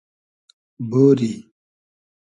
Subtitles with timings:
[0.89, 1.31] بۉری